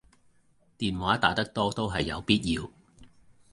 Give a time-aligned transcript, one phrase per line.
[0.79, 2.71] 電話打得多都係有必要